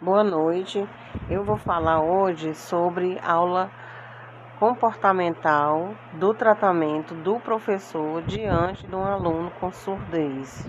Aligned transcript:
Boa 0.00 0.22
noite. 0.22 0.88
Eu 1.28 1.42
vou 1.42 1.56
falar 1.56 2.00
hoje 2.00 2.54
sobre 2.54 3.18
aula 3.24 3.68
comportamental 4.60 5.96
do 6.12 6.32
tratamento 6.32 7.12
do 7.12 7.40
professor 7.40 8.22
diante 8.22 8.86
de 8.86 8.94
um 8.94 9.04
aluno 9.04 9.50
com 9.58 9.72
surdez. 9.72 10.64